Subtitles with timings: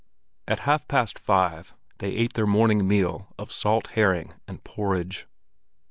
[0.47, 5.27] At half past five they ate their morning meal of salt herring and porridge.